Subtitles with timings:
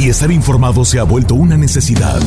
[0.00, 2.18] Y estar informado se ha vuelto una necesidad.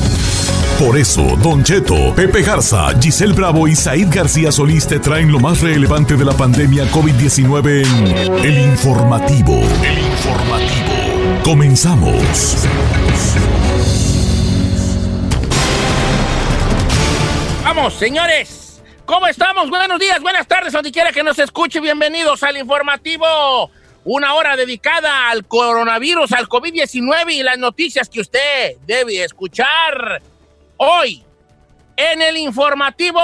[0.78, 5.40] Por eso, Don Cheto, Pepe Garza, Giselle Bravo y Said García Solís te traen lo
[5.40, 9.60] más relevante de la pandemia COVID-19 en El Informativo.
[9.84, 11.42] El Informativo.
[11.44, 12.68] Comenzamos.
[17.64, 18.84] Vamos, señores.
[19.06, 19.72] ¿Cómo estamos?
[19.72, 21.80] Buenos días, buenas tardes, donde quiera que nos escuche.
[21.80, 23.72] Bienvenidos al Informativo.
[24.06, 30.22] Una hora dedicada al coronavirus, al COVID-19 y las noticias que usted debe escuchar
[30.76, 31.24] hoy
[31.96, 33.22] en el informativo.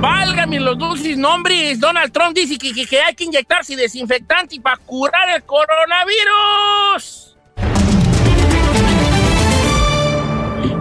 [0.00, 1.78] Válgame los dulces nombres.
[1.80, 7.27] Donald Trump dice que, que, hay que inyectarse desinfectante para curar el coronavirus.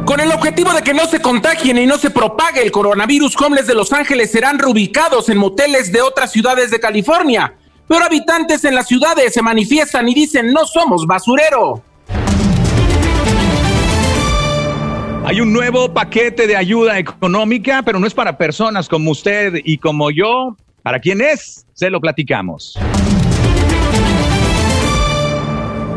[0.08, 3.68] Con el objetivo de que no se contagien y no se propague el coronavirus, homeless
[3.68, 7.56] de Los Ángeles serán reubicados en moteles de otras ciudades de California.
[7.90, 11.84] Pero habitantes en las ciudades se manifiestan y dicen no somos basurero.
[15.26, 19.78] Hay un nuevo paquete de ayuda económica, pero no es para personas como usted y
[19.78, 20.56] como yo.
[20.84, 21.66] ¿Para quién es?
[21.74, 22.80] Se lo platicamos.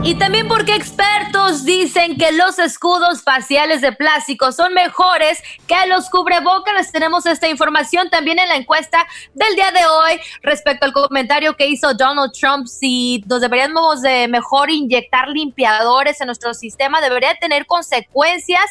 [0.03, 6.09] Y también porque expertos dicen que los escudos faciales de plástico son mejores que los
[6.09, 6.91] cubrebocas.
[6.91, 11.67] Tenemos esta información también en la encuesta del día de hoy respecto al comentario que
[11.67, 17.67] hizo Donald Trump si nos deberíamos de mejor inyectar limpiadores en nuestro sistema, debería tener
[17.67, 18.65] consecuencias.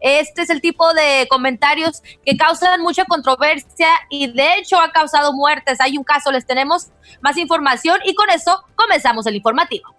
[0.00, 5.32] Este es el tipo de comentarios que causan mucha controversia y de hecho ha causado
[5.32, 5.80] muertes.
[5.80, 6.88] Hay un caso, les tenemos
[7.22, 9.95] más información y con eso comenzamos el informativo.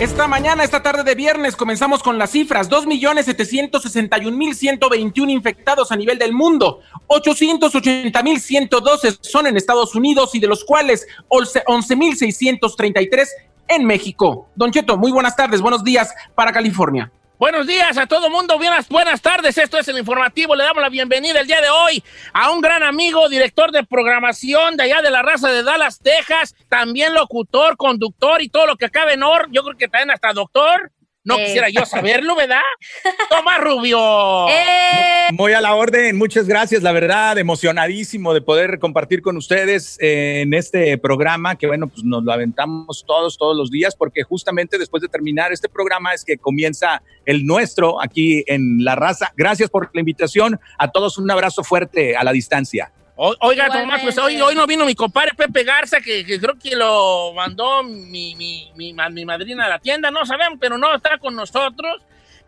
[0.00, 2.68] Esta mañana, esta tarde de viernes, comenzamos con las cifras.
[2.68, 6.80] 2.761.121 infectados a nivel del mundo.
[7.06, 13.28] 880.112 son en Estados Unidos y de los cuales 11.633
[13.68, 14.48] en México.
[14.56, 17.12] Don Cheto, muy buenas tardes, buenos días para California.
[17.36, 19.58] Buenos días a todo mundo, buenas, buenas tardes.
[19.58, 20.54] Esto es el informativo.
[20.54, 22.00] Le damos la bienvenida el día de hoy
[22.32, 26.54] a un gran amigo, director de programación de allá de la raza de Dallas, Texas,
[26.68, 29.48] también locutor, conductor y todo lo que acabe en or.
[29.50, 30.92] Yo creo que también hasta doctor.
[31.24, 31.44] No Eh.
[31.46, 32.60] quisiera yo saberlo, ¿verdad?
[33.30, 34.48] Tomás Rubio.
[34.50, 35.28] ¡Eh!
[35.32, 40.42] Muy a la orden, muchas gracias, la verdad, emocionadísimo de poder compartir con ustedes eh,
[40.42, 44.76] en este programa, que bueno, pues nos lo aventamos todos, todos los días, porque justamente
[44.76, 49.32] después de terminar este programa es que comienza el nuestro aquí en La Raza.
[49.34, 52.92] Gracias por la invitación, a todos un abrazo fuerte a la distancia.
[53.16, 54.42] O- Oiga, Tomás, pues hoy, Igualmente.
[54.42, 58.72] hoy no vino mi compadre Pepe Garza, que, que creo que lo mandó mi, mi,
[58.74, 62.02] mi, mi madrina a la tienda, no sabemos, pero no está con nosotros.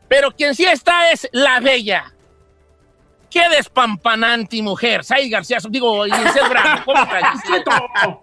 [0.09, 2.13] Pero quien sí está es la bella.
[3.31, 5.05] Qué despampanante mujer.
[5.05, 6.83] Sai García, digo, Giselle Bravo.
[6.85, 7.33] ¿Cómo está?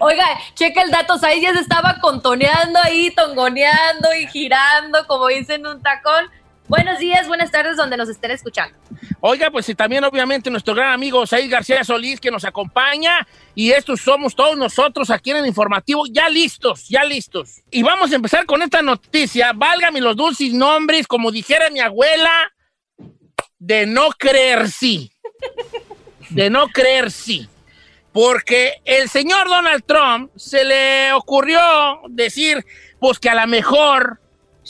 [0.00, 5.66] Oiga, checa el dato, ahí ya se estaba contoneando ahí, tongoneando y girando, como dicen
[5.66, 6.30] un tacón.
[6.70, 8.78] Buenos días, buenas tardes, donde nos estén escuchando.
[9.18, 13.26] Oiga, pues y también obviamente nuestro gran amigo Said García Solís que nos acompaña
[13.56, 17.62] y estos somos todos nosotros aquí en el informativo ya listos, ya listos.
[17.72, 22.30] Y vamos a empezar con esta noticia, válgame los dulces nombres, como dijera mi abuela,
[23.58, 25.10] de no creer sí.
[26.28, 27.48] De no creer sí.
[28.12, 31.58] Porque el señor Donald Trump se le ocurrió
[32.10, 32.64] decir,
[33.00, 34.19] pues que a lo mejor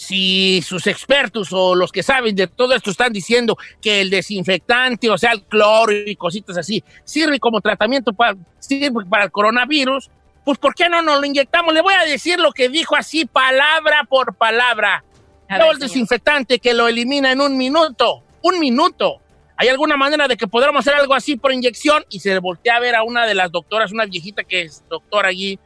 [0.00, 5.10] si sus expertos o los que saben de todo esto están diciendo que el desinfectante,
[5.10, 10.10] o sea, el cloro y cositas así, sirve como tratamiento para, sirve para el coronavirus,
[10.42, 11.74] pues ¿por qué no nos lo inyectamos?
[11.74, 15.04] Le voy a decir lo que dijo así, palabra por palabra.
[15.50, 19.20] el desinfectante que lo elimina en un minuto, un minuto.
[19.58, 22.06] ¿Hay alguna manera de que podamos hacer algo así por inyección?
[22.08, 25.28] Y se voltea a ver a una de las doctoras, una viejita que es doctora
[25.28, 25.58] allí,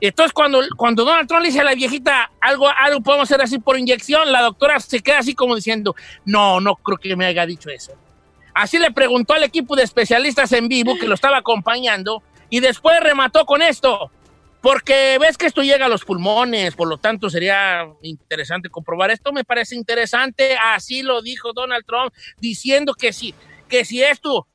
[0.00, 3.58] entonces, cuando, cuando Donald Trump le dice a la viejita algo, algo podemos hacer así
[3.58, 7.46] por inyección, la doctora se queda así como diciendo, no, no creo que me haya
[7.46, 7.92] dicho eso.
[8.54, 12.98] Así le preguntó al equipo de especialistas en vivo que lo estaba acompañando y después
[13.00, 14.10] remató con esto,
[14.60, 19.32] porque ves que esto llega a los pulmones, por lo tanto sería interesante comprobar esto.
[19.32, 23.34] Me parece interesante, así lo dijo Donald Trump, diciendo que sí,
[23.68, 24.46] que si esto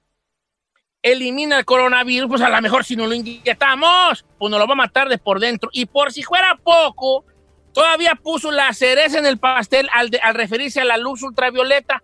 [1.04, 4.74] elimina el coronavirus, pues a lo mejor si no lo inyectamos, pues nos lo va
[4.74, 5.70] a matar de por dentro.
[5.74, 7.26] Y por si fuera poco,
[7.74, 12.02] todavía puso la cereza en el pastel al, referirse a la luz ultravioleta,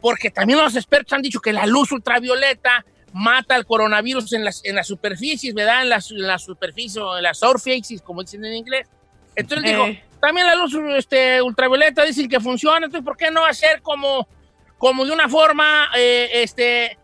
[0.00, 4.64] porque también los expertos han dicho que la luz ultravioleta mata el coronavirus en las,
[4.64, 5.82] en las superficies, ¿verdad?
[5.82, 8.86] En las, en la superficie, en las surfaces, como dicen en inglés.
[9.34, 10.04] Entonces digo, eh.
[10.20, 14.28] también la luz este, ultravioleta dicen que funciona, entonces ¿por qué no hacer como,
[14.76, 16.98] como de una forma, eh, este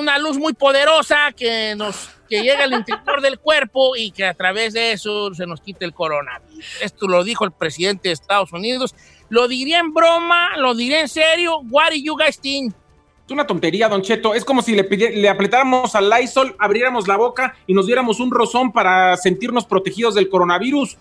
[0.00, 4.34] una luz muy poderosa que nos que llega al interior del cuerpo y que a
[4.34, 6.64] través de eso se nos quite el coronavirus.
[6.82, 8.94] Esto lo dijo el presidente de Estados Unidos.
[9.30, 11.60] Lo diría en broma, lo diría en serio.
[11.70, 12.74] What do you guys think?
[13.26, 14.34] Es una tontería, Don Cheto.
[14.34, 18.30] Es como si le, le apretáramos al Lysol, abriéramos la boca y nos diéramos un
[18.30, 20.96] rozón para sentirnos protegidos del coronavirus.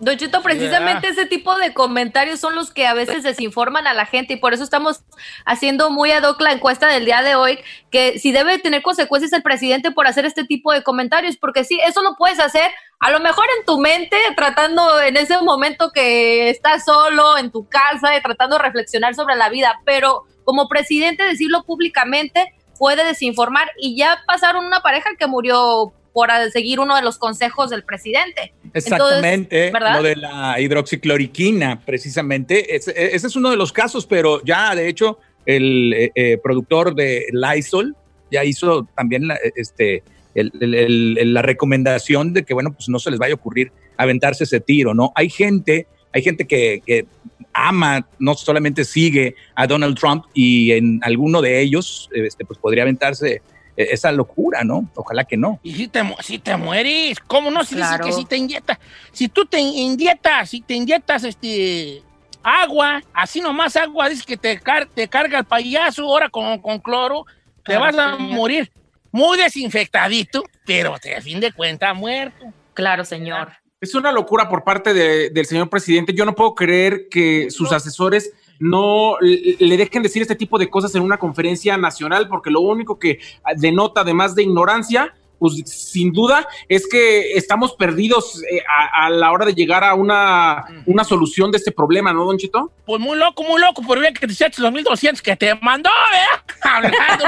[0.00, 4.06] Don Chito, precisamente ese tipo de comentarios son los que a veces desinforman a la
[4.06, 5.02] gente y por eso estamos
[5.44, 7.58] haciendo muy ad hoc la encuesta del día de hoy,
[7.90, 11.78] que si debe tener consecuencias el presidente por hacer este tipo de comentarios, porque sí,
[11.86, 16.48] eso lo puedes hacer a lo mejor en tu mente, tratando en ese momento que
[16.48, 21.24] estás solo en tu casa, y tratando de reflexionar sobre la vida, pero como presidente
[21.24, 27.02] decirlo públicamente puede desinformar y ya pasaron una pareja que murió por seguir uno de
[27.02, 28.52] los consejos del presidente.
[28.74, 32.76] Exactamente, lo de la hidroxicloriquina, precisamente.
[32.76, 37.26] Ese, es uno de los casos, pero ya de hecho el eh, eh, productor de
[37.32, 37.96] Lysol
[38.30, 40.02] ya hizo también la, este,
[40.34, 44.94] la recomendación de que, bueno, pues no se les vaya a ocurrir aventarse ese tiro,
[44.94, 45.12] ¿no?
[45.14, 47.06] Hay gente, hay gente que, que
[47.52, 52.84] ama, no solamente sigue a Donald Trump y en alguno de ellos, este, pues podría
[52.84, 53.42] aventarse e-,
[53.76, 54.90] esa locura, ¿no?
[54.94, 55.60] Ojalá que no.
[55.62, 57.64] Y si te, si te mueres, ¿cómo no?
[57.64, 58.78] Si que si te inyectas,
[59.12, 62.02] si tú te inyectas, si te inyectas este
[62.42, 64.60] agua, así nomás agua, dice que te,
[64.94, 67.24] te carga el payaso, ahora con, con cloro,
[67.64, 68.70] te vas a morir.
[69.12, 72.46] Muy desinfectadito, pero a fin de cuentas muerto.
[72.74, 73.52] Claro, señor.
[73.80, 76.12] Es una locura por parte del señor presidente.
[76.12, 80.94] Yo no puedo creer que sus asesores no le dejen decir este tipo de cosas
[80.94, 83.18] en una conferencia nacional, porque lo único que
[83.56, 88.62] denota, además de ignorancia, pues sin duda es que estamos perdidos eh,
[88.94, 92.70] a, la hora de llegar a una, una, solución de este problema, ¿no, Don Chito?
[92.84, 95.88] Pues muy loco, muy loco, por bien que te eches los 1200 que te mandó,
[95.88, 96.54] ¿eh?
[96.68, 96.98] Hablando.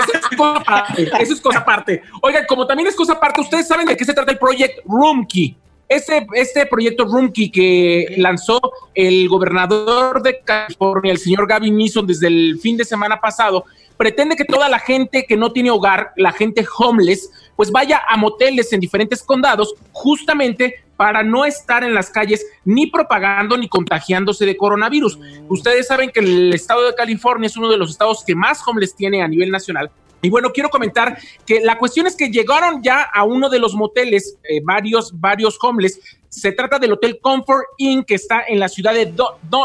[0.00, 2.02] eso, es cosa aparte, eso es cosa aparte.
[2.20, 5.56] Oigan, como también es cosa aparte, ustedes saben de qué se trata el Project Roomkey.
[5.88, 8.60] Este, este proyecto Roomkey que lanzó
[8.94, 13.64] el gobernador de California, el señor Gavin Newsom, desde el fin de semana pasado,
[13.96, 18.16] pretende que toda la gente que no tiene hogar, la gente homeless, pues vaya a
[18.16, 24.46] moteles en diferentes condados justamente para no estar en las calles ni propagando ni contagiándose
[24.46, 25.18] de coronavirus.
[25.18, 25.46] Mm.
[25.48, 28.94] Ustedes saben que el estado de California es uno de los estados que más homeless
[28.94, 29.90] tiene a nivel nacional
[30.24, 33.74] y bueno, quiero comentar que la cuestión es que llegaron ya a uno de los
[33.74, 36.00] moteles, eh, varios, varios homeless.
[36.28, 39.12] Se trata del Hotel Comfort Inn que está en la ciudad de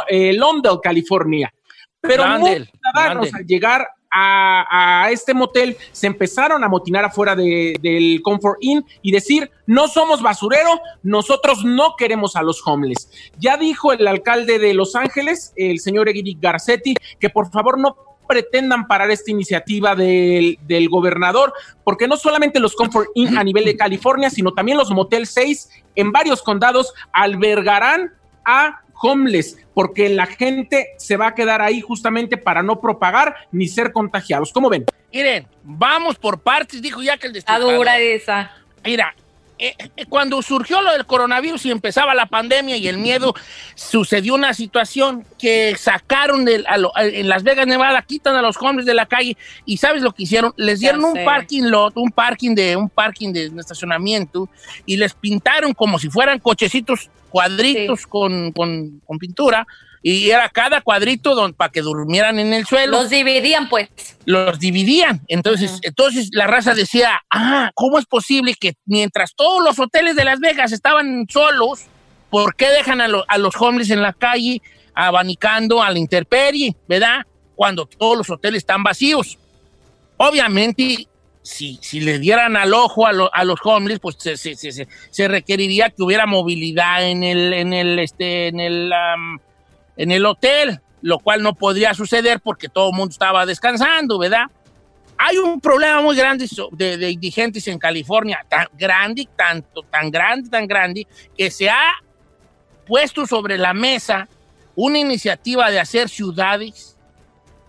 [0.10, 1.54] eh, London, California.
[2.02, 8.58] Pero muchos ciudadanos al llegar a, este motel se empezaron a motinar afuera del Comfort
[8.62, 13.10] Inn y decir, no somos basurero, nosotros no queremos a los homeless.
[13.40, 17.96] Ya dijo el alcalde de Los Ángeles, el señor Egidi Garcetti, que por favor no
[18.30, 20.58] pretendan parar esta iniciativa del,
[20.88, 21.52] gobernador,
[21.84, 25.70] porque no solamente los Comfort Inn a nivel de California, sino también los Motel 6
[25.96, 28.14] en varios condados albergarán
[28.46, 33.68] a homeless, porque la gente se va a quedar ahí justamente para no propagar ni
[33.68, 34.54] ser contagiados.
[34.54, 34.86] ¿Cómo ven?
[35.12, 37.72] Miren, vamos por partes, dijo ya que el destacado.
[37.72, 38.52] dura esa.
[38.86, 39.16] Mira,
[39.60, 43.36] eh, eh, cuando surgió lo del coronavirus y empezaba la pandemia y el miedo,
[43.76, 46.64] sucedió una situación que sacaron de,
[46.98, 49.36] en Las Vegas, Nevada, quitan a los hombres de la calle
[49.66, 50.54] y ¿sabes lo que hicieron?
[50.56, 54.50] Les dieron un parking lot, un parking de un parking de estacionamiento
[54.86, 59.68] y les pintaron como si fueran cochecitos cuadritos con, con, con pintura
[60.02, 63.02] y era cada cuadrito para que durmieran en el suelo.
[63.02, 63.90] Los dividían, pues.
[64.26, 65.22] Los dividían.
[65.28, 70.26] Entonces, entonces la raza decía, ah, ¿cómo es posible que mientras todos los hoteles de
[70.26, 71.86] Las Vegas estaban solos,
[72.30, 74.62] ¿por qué dejan a, a los homeless en la calle
[74.94, 77.26] abanicando a la intemperie, verdad?
[77.56, 79.38] Cuando todos los hoteles están vacíos.
[80.16, 81.08] Obviamente,
[81.42, 85.28] si, si le dieran al ojo a, a los homeless, pues se, se, se, se,
[85.28, 88.92] requeriría que hubiera movilidad en el, en el, este, en el,
[90.00, 94.46] en el hotel, lo cual no podría suceder porque todo el mundo estaba descansando, ¿verdad?
[95.18, 100.66] Hay un problema muy grande de, indigentes en California, tan grande, tanto, tan grande, tan
[100.66, 101.06] grande,
[101.38, 101.92] que se ha
[102.88, 104.30] puesto sobre la mesa
[104.74, 106.98] una iniciativa de hacer ciudades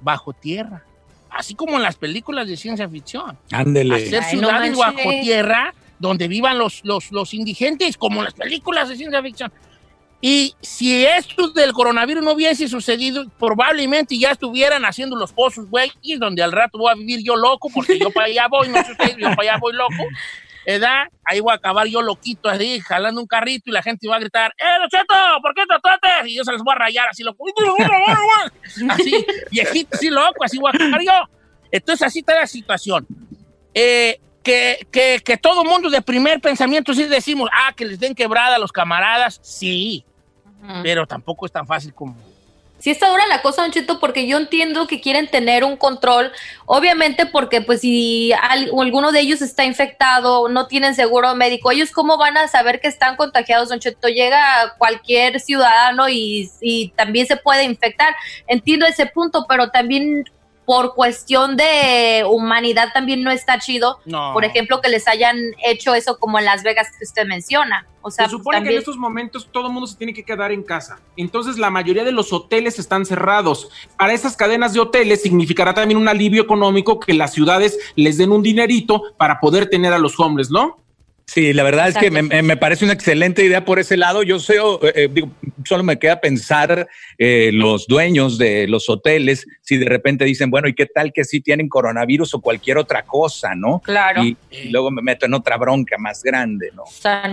[0.00, 0.84] bajo tierra,
[1.30, 3.36] así como en las películas de ciencia ficción.
[3.50, 3.96] Ándele.
[3.96, 8.96] Hacer ciudades bajo tierra donde vivan los, los, los indigentes, como en las películas de
[8.96, 9.52] ciencia ficción.
[10.20, 15.90] Y si esto del coronavirus no hubiese sucedido, probablemente ya estuvieran haciendo los pozos, güey,
[16.02, 18.84] y donde al rato voy a vivir yo loco, porque yo para allá voy, no
[18.84, 20.04] sé ustedes, yo para allá voy loco.
[20.66, 21.04] ¿Edad?
[21.24, 24.18] Ahí voy a acabar yo loquito, así, jalando un carrito y la gente va a
[24.18, 26.28] gritar, ¡Eh, Cheto, ¿por qué trataste?
[26.28, 27.44] Y yo se les voy a rayar así loco.
[28.90, 31.12] Así, viejito, así loco, así voy a acabar yo.
[31.70, 33.06] Entonces así está la situación.
[33.72, 38.14] Eh, que, que, que todo mundo de primer pensamiento sí decimos, ah, que les den
[38.14, 40.04] quebrada a los camaradas, sí,
[40.82, 42.16] pero tampoco es tan fácil como...
[42.78, 46.32] Sí está dura la cosa, Don Cheto, porque yo entiendo que quieren tener un control,
[46.64, 52.16] obviamente porque pues si alguno de ellos está infectado, no tienen seguro médico, ellos cómo
[52.16, 57.36] van a saber que están contagiados, Don Cheto, llega cualquier ciudadano y, y también se
[57.36, 58.14] puede infectar,
[58.46, 60.24] entiendo ese punto, pero también
[60.70, 63.98] por cuestión de humanidad también no está chido.
[64.32, 65.36] Por ejemplo, que les hayan
[65.66, 67.88] hecho eso como en Las Vegas que usted menciona.
[68.02, 70.52] O sea, se supone que en estos momentos todo el mundo se tiene que quedar
[70.52, 71.00] en casa.
[71.16, 73.68] Entonces la mayoría de los hoteles están cerrados.
[73.98, 78.30] Para esas cadenas de hoteles significará también un alivio económico que las ciudades les den
[78.30, 80.78] un dinerito para poder tener a los hombres, ¿no?
[81.32, 84.24] Sí, la verdad es que me, parece una excelente idea por ese lado.
[84.24, 85.30] Yo sé, eh, eh, digo,
[85.64, 90.66] solo me queda pensar eh, los dueños de los hoteles, si de repente dicen, bueno,
[90.66, 93.78] ¿y qué tal que sí tienen coronavirus o cualquier otra cosa, no?
[93.78, 94.24] Claro.
[94.24, 94.36] Y,
[94.70, 96.82] luego me meto en otra bronca más grande, ¿no?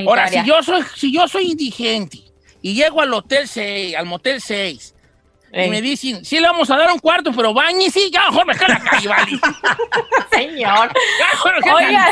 [0.08, 2.20] Ahora, si yo soy, si yo soy indigente
[2.62, 4.94] y llego al hotel 6, al motel 6,
[5.54, 7.54] y me dicen, sí le vamos a dar un cuarto, pero
[7.92, 9.32] sí, ya mejor me la calle, vale.
[10.32, 10.92] Señor.
[11.74, 12.12] Oigan,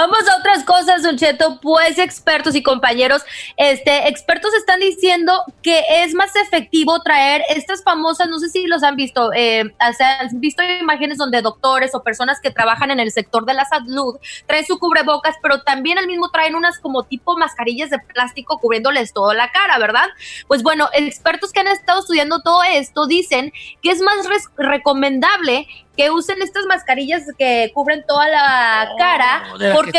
[0.00, 1.60] vamos a otras cosas, Don Cheto.
[1.60, 3.22] Pues expertos y compañeros,
[3.56, 8.82] este, expertos están diciendo que es más efectivo traer estas famosas, no sé si los
[8.82, 13.44] han visto, eh, han visto imágenes donde doctores o personas que trabajan en el sector
[13.44, 14.16] de la salud
[14.46, 19.12] traen su cubrebocas, pero también al mismo traen unas como tipo mascarillas de plástico cubriéndoles
[19.12, 20.06] toda la cara, ¿verdad?
[20.48, 23.52] Pues bueno, expertos que han estado estudiando todo esto dicen
[23.82, 24.16] que es más
[24.56, 25.66] recomendable
[25.96, 29.42] que usen estas mascarillas que cubren toda la oh, cara.
[29.74, 29.98] porque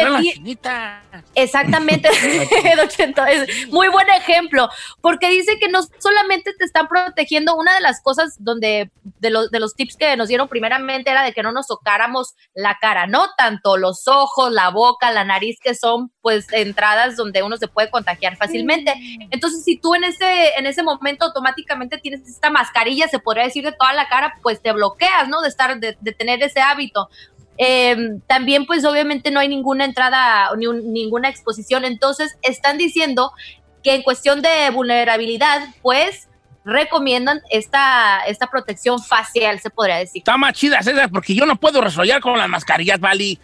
[1.36, 2.10] Exactamente,
[3.30, 4.70] es muy buen ejemplo,
[5.02, 9.52] porque dice que no solamente te están protegiendo, una de las cosas donde de los,
[9.52, 13.08] de los tips que nos dieron primeramente era de que no nos tocáramos la cara,
[13.08, 13.26] ¿no?
[13.38, 17.90] Tanto los ojos, la boca, la nariz, que son pues entradas donde uno se puede
[17.90, 18.94] contagiar fácilmente.
[18.96, 19.28] Mm.
[19.32, 23.64] Entonces, si tú en ese, en ese momento automáticamente tienes esta mascarilla, se podría decir
[23.64, 25.42] de toda la cara, pues te bloqueas, ¿no?
[25.42, 27.10] De estar, de, tener ese hábito.
[27.58, 33.34] Em, también pues obviamente no hay ninguna entrada ni ninguna exposición, entonces están diciendo
[33.84, 36.28] que en cuestión de vulnerabilidad pues
[36.64, 40.20] recomiendan esta, esta protección facial, se podría decir.
[40.22, 43.40] Está más chida César, porque yo no puedo resollar con las mascarillas, Vali.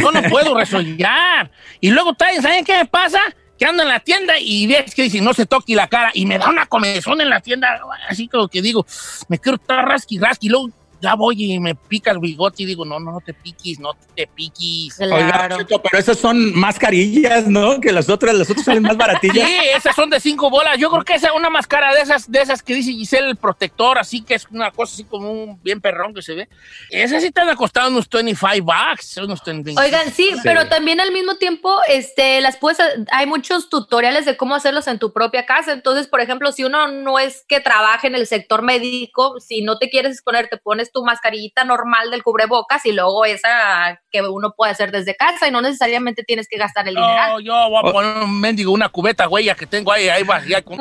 [0.00, 1.50] Yo no puedo resollar.
[1.80, 3.20] Y luego, ¿saben qué me pasa?
[3.58, 6.24] Que ando en la tienda y ves que dice no se toque la cara y
[6.24, 8.86] me da una comezón en la tienda, así como que digo,
[9.28, 12.84] me quiero estar rasqui, rasqui, luego ya voy y me pica el bigote y digo,
[12.84, 14.96] no, no, no te piquis, no te piquis.
[14.96, 15.56] Claro.
[15.68, 17.80] pero esas son mascarillas, ¿no?
[17.80, 19.48] Que las otras, las otras salen más baratillas.
[19.48, 20.78] Sí, esas son de cinco bolas.
[20.78, 23.98] Yo creo que esa una máscara de esas, de esas que dice Giselle el protector,
[23.98, 26.48] así que es una cosa así como un bien perrón que se ve.
[26.90, 31.36] Esas sí te han costado unos 25 bucks, unos Oigan, sí, pero también al mismo
[31.36, 32.78] tiempo, este, las puedes,
[33.10, 35.72] hay muchos tutoriales de cómo hacerlos en tu propia casa.
[35.72, 39.78] Entonces, por ejemplo, si uno no es que trabaje en el sector médico, si no
[39.78, 44.52] te quieres exponer, te pones tu mascarillita normal del cubrebocas y luego esa que uno
[44.56, 47.28] puede hacer desde casa y no necesariamente tienes que gastar el dinero.
[47.28, 50.44] No, yo voy a poner un mendigo, una cubeta huella que tengo ahí, ahí va,
[50.46, 50.78] ya con.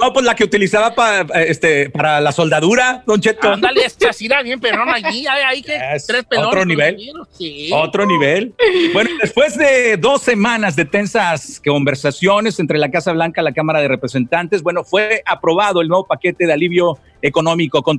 [0.00, 3.52] No, pues la que utilizaba para, este, para la soldadura, Don Cheto.
[3.52, 6.48] Ándale, esta era bien perrón allí, ahí, que Es tres pelones.
[6.48, 6.96] otro nivel.
[7.32, 7.70] Sí.
[7.72, 8.54] Otro nivel.
[8.92, 13.80] Bueno, después de dos semanas de tensas conversaciones entre la Casa Blanca y la Cámara
[13.80, 17.98] de Representantes, bueno, fue aprobado el nuevo paquete de alivio económico con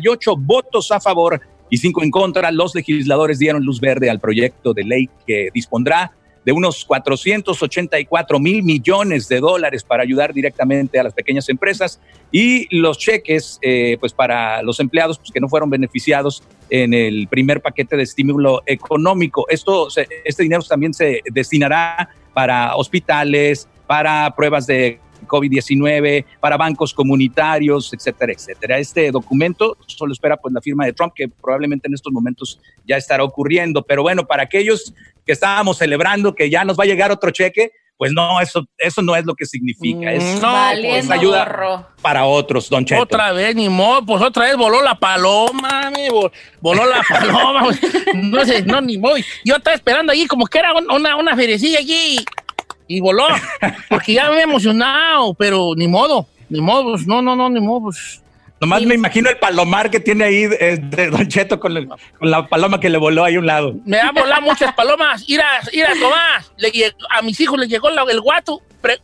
[0.00, 1.40] 388 votos a favor
[1.70, 2.50] y cinco en contra.
[2.50, 6.12] Los legisladores dieron luz verde al proyecto de ley que dispondrá
[6.44, 12.00] de unos 484 mil millones de dólares para ayudar directamente a las pequeñas empresas
[12.32, 17.28] y los cheques eh, pues para los empleados pues, que no fueron beneficiados en el
[17.28, 19.46] primer paquete de estímulo económico.
[19.50, 19.88] Esto,
[20.24, 28.32] este dinero también se destinará para hospitales, para pruebas de COVID-19, para bancos comunitarios, etcétera,
[28.32, 28.78] etcétera.
[28.78, 32.96] Este documento solo espera pues la firma de Trump, que probablemente en estos momentos ya
[32.96, 33.82] estará ocurriendo.
[33.82, 34.92] Pero bueno, para aquellos
[35.24, 39.02] que estábamos celebrando que ya nos va a llegar otro cheque, pues no, eso, eso
[39.02, 40.12] no es lo que significa.
[40.12, 41.86] Es, Mm, no, Valiendo pues, ayuda gorro.
[42.00, 43.02] para otros, Don Cheto.
[43.02, 45.90] Otra vez, ni modo, pues otra vez voló la paloma,
[46.60, 47.76] voló la paloma, güey.
[48.22, 49.16] no sé, no, ni modo.
[49.44, 52.24] Yo estaba esperando allí como que era un- una, una ferecilla allí
[52.88, 53.26] y voló,
[53.88, 57.60] porque ya me había emocionado, pero ni modo, ni modo, pues, no, no, no, ni
[57.60, 58.22] modo, pues.
[58.60, 62.28] Nomás me imagino el palomar que tiene ahí eh, de Don Cheto con, el- con
[62.28, 63.74] la paloma que le voló ahí a un lado.
[63.84, 65.22] Me han volado muchas palomas.
[65.28, 66.72] Ir a, ir a Tomás, le
[67.10, 68.60] a mis hijos les llegó la- el guato.
[68.80, 69.00] Pre-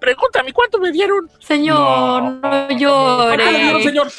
[0.00, 1.28] pregúntame, ¿cuánto me dieron?
[1.40, 3.82] Señor, no, llore.
[3.82, 4.10] señor.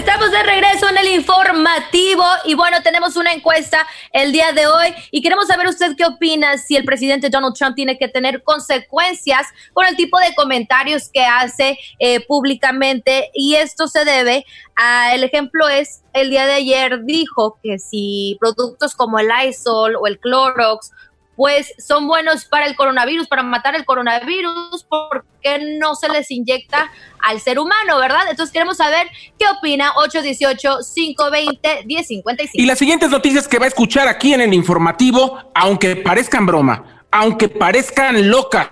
[0.00, 4.94] Estamos de regreso en el informativo y bueno, tenemos una encuesta el día de hoy
[5.10, 9.46] y queremos saber usted qué opina si el presidente Donald Trump tiene que tener consecuencias
[9.74, 15.22] por el tipo de comentarios que hace eh, públicamente y esto se debe a, el
[15.22, 20.18] ejemplo es, el día de ayer dijo que si productos como el Lysol o el
[20.18, 20.92] Clorox
[21.36, 26.90] pues son buenos para el coronavirus, para matar el coronavirus, porque no se les inyecta
[27.22, 28.22] al ser humano, ¿verdad?
[28.28, 29.06] Entonces queremos saber
[29.38, 32.50] qué opina 818-520-1055.
[32.54, 37.04] Y las siguientes noticias que va a escuchar aquí en el informativo, aunque parezcan broma,
[37.10, 38.68] aunque parezcan locas,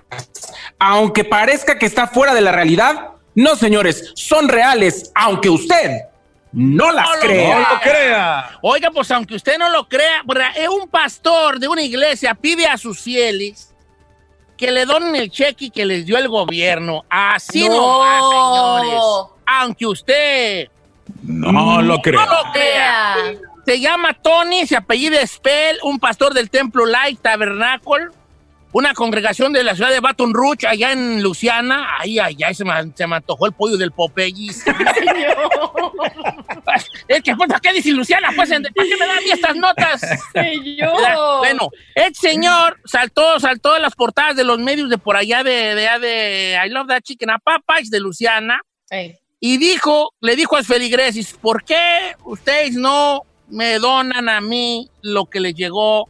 [0.77, 6.08] aunque parezca que está fuera de la realidad, no señores, son reales, aunque usted
[6.51, 7.55] no las No lo crea.
[7.55, 8.59] No lo crea.
[8.61, 10.49] Oiga, pues aunque usted no lo crea, ¿verdad?
[10.55, 13.73] es un pastor de una iglesia pide a sus fieles
[14.57, 17.05] que le donen el cheque y que les dio el gobierno.
[17.09, 17.75] Así No.
[17.75, 19.01] nomás, señores.
[19.45, 20.67] Aunque usted
[21.23, 22.19] No lo creo.
[22.19, 23.15] no lo crea.
[23.65, 28.07] Se llama Tony, se apellida Spell, un pastor del templo Light Tabernacle,
[28.71, 31.97] una congregación de la ciudad de Baton Rouge, allá en Luciana.
[31.99, 34.63] Ay, ay, ay, se me, se me antojó el pollo del Popeyes.
[37.07, 38.29] es que, pues, ¿para qué dice Luciana?
[38.35, 40.01] Pues, ¿para qué me dan a mí estas notas?
[40.33, 41.37] ¿Verdad?
[41.39, 45.75] Bueno, el señor saltó, saltó de las portadas de los medios de por allá de,
[45.75, 48.61] de, de I Love That Chicken a Popeyes de Luciana
[49.39, 55.25] y dijo, le dijo a Feligresis, ¿por qué ustedes no me donan a mí lo
[55.25, 56.07] que les llegó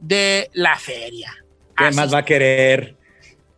[0.00, 1.43] de la feria?
[1.76, 2.96] ¿Qué Así, más va a querer?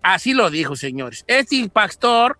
[0.02, 1.24] así lo dijo, señores.
[1.26, 2.38] Este pastor,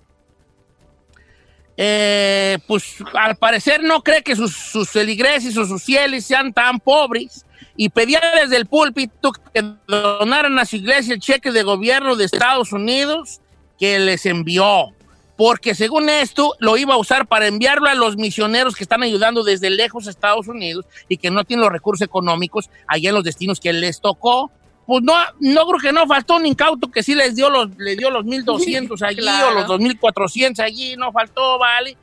[1.76, 6.78] eh, pues al parecer no cree que sus, sus feligreses o sus fieles sean tan
[6.78, 7.44] pobres
[7.76, 12.24] y pedía desde el púlpito que donaran a su iglesia el cheque de gobierno de
[12.24, 13.40] Estados Unidos
[13.78, 14.92] que les envió.
[15.36, 19.44] Porque según esto, lo iba a usar para enviarlo a los misioneros que están ayudando
[19.44, 23.24] desde lejos a Estados Unidos y que no tienen los recursos económicos allá en los
[23.24, 24.50] destinos que les tocó.
[24.86, 27.96] Pues no, no creo que no faltó un incauto que sí les dio los, le
[27.96, 29.48] dio los 1200 allí Claro.
[29.48, 31.96] o los 2400 allí, no faltó, vale.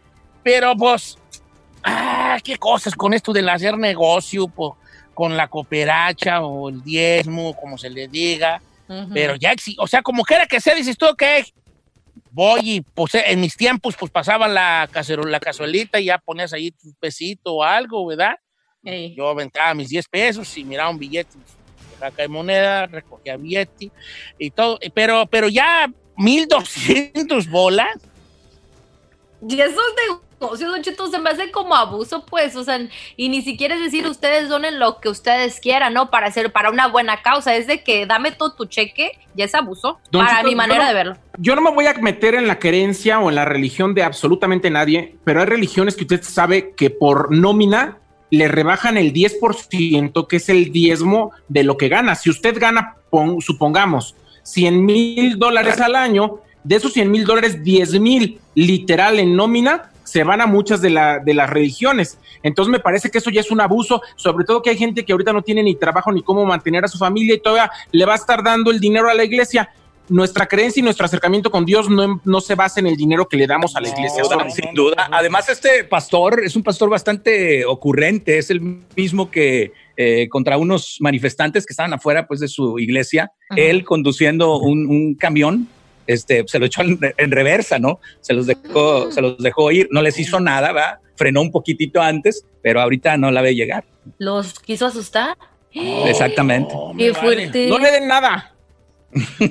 [0.44, 1.18] Pero pues,
[1.84, 4.52] ah, qué cosas con esto del hacer negocio
[5.14, 8.62] con la cooperacha o el diezmo, como se le diga.
[9.14, 11.24] Pero ya, o sea, como quiera que sea, dices tú, ok,
[12.32, 16.54] voy y pues, en mis tiempos pues pasaban la, cacerola, la cazuelita y ya ponías
[16.54, 18.36] ahí tu pesito o algo, ¿verdad?
[19.16, 21.38] Yo aventaba mis 10 pesos y miraba un billete
[22.08, 23.92] acá de moneda, recogía billete
[24.38, 27.98] y todo, pero, pero ya 1200 bolas.
[29.48, 29.82] Y eso
[30.44, 32.80] negocios, Don Cheto, se me hace como abuso, pues, o sea,
[33.16, 36.10] y ni siquiera es decir ustedes donen lo que ustedes quieran, ¿no?
[36.10, 39.56] Para hacer, para una buena causa, es de que dame todo tu cheque, ya es
[39.56, 41.18] abuso, para mi manera de verlo.
[41.38, 44.70] Yo no me voy a meter en la creencia o en la religión de absolutamente
[44.70, 48.00] nadie, pero hay religiones que usted sabe que por nómina
[48.34, 52.16] le rebajan el 10%, que es el diezmo de lo que gana.
[52.16, 52.96] Si usted gana,
[53.40, 59.36] supongamos, 100 mil dólares al año, de esos 100 mil dólares, 10 mil literal en
[59.36, 62.18] nómina, se van a muchas de, la, de las religiones.
[62.42, 65.12] Entonces me parece que eso ya es un abuso, sobre todo que hay gente que
[65.12, 68.14] ahorita no tiene ni trabajo ni cómo mantener a su familia y todavía le va
[68.14, 69.70] a estar dando el dinero a la iglesia.
[70.10, 73.38] Nuestra creencia y nuestro acercamiento con Dios no, no se basa en el dinero que
[73.38, 74.24] le damos a la iglesia.
[74.54, 75.08] sin duda.
[75.12, 78.62] Además, este pastor es un pastor bastante ocurrente, es el
[78.96, 84.58] mismo que eh, contra unos manifestantes que estaban afuera pues, de su iglesia, él conduciendo
[84.58, 85.70] un, un camión
[86.08, 88.00] este, se lo echó en, reversa, ¿no?
[88.22, 91.00] Se los dejó, se los dejó ir, no les hizo nada, ¿va?
[91.16, 93.86] Frenó un poquitito antes, pero ahorita no la ve llegar.
[94.18, 95.38] ¿Los quiso asustar?
[95.72, 96.74] Exactamente.
[96.98, 97.68] Qué fuerte.
[97.68, 98.53] No le den nada.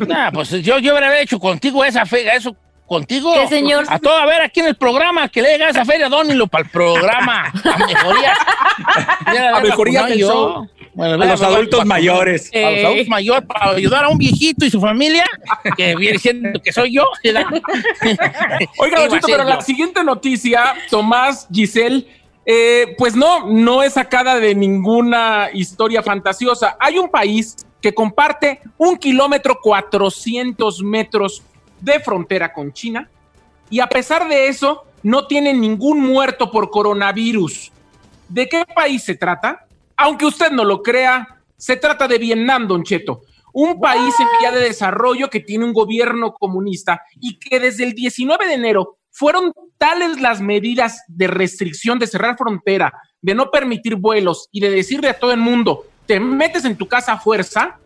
[0.06, 3.32] Nah, pues yo, yo hubiera hecho contigo esa fe, eso contigo.
[3.34, 3.84] ¿Qué, señor?
[3.88, 6.64] A todo a ver aquí en el programa, que le llega esa feria, dónilo para
[6.64, 7.52] el programa.
[7.64, 8.34] A mejoría.
[9.54, 10.66] a mejoría yo.
[10.94, 12.50] Bueno, a los adultos mayores.
[12.54, 15.24] A los adultos mayores, para ayudar a un viejito y su familia,
[15.76, 17.04] que viene siendo que soy yo.
[18.78, 22.06] Oiga, pero la siguiente noticia, Tomás, Giselle,
[22.44, 26.76] eh, pues no, no es sacada de ninguna historia fantasiosa.
[26.78, 31.42] Hay un país que comparte un kilómetro 400 metros
[31.80, 33.10] de frontera con China
[33.68, 37.72] y a pesar de eso no tiene ningún muerto por coronavirus.
[38.28, 39.66] ¿De qué país se trata?
[39.96, 44.52] Aunque usted no lo crea, se trata de Vietnam, Don Cheto, un país en vía
[44.52, 49.52] de desarrollo que tiene un gobierno comunista y que desde el 19 de enero fueron
[49.76, 55.10] tales las medidas de restricción, de cerrar frontera, de no permitir vuelos y de decirle
[55.10, 57.78] a todo el mundo, te metes en tu casa a fuerza,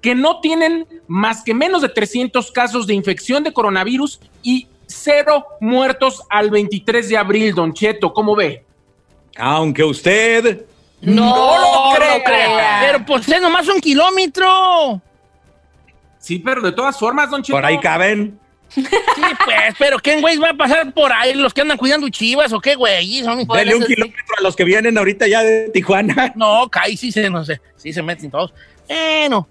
[0.00, 5.46] que no tienen más que menos de 300 casos de infección de coronavirus y cero
[5.60, 8.64] muertos al 23 de abril, Don Cheto, ¿cómo ve?
[9.36, 10.64] Aunque usted
[11.00, 12.80] no, lo, crea.
[12.80, 15.00] Pero pues es nomás un kilómetro.
[16.18, 17.56] Sí, pero de todas formas, Don Cheto.
[17.56, 18.38] Por ahí caben.
[18.68, 18.84] Sí,
[19.44, 21.34] pues, pero ¿qué güey va a pasar por ahí?
[21.34, 23.22] ¿Los que andan cuidando chivas o qué güey?
[23.22, 26.32] Dale un kilómetro a los que vienen ahorita ya de Tijuana.
[26.36, 28.52] No, caí sí se, no sé, sí se meten todos.
[28.88, 29.48] Bueno,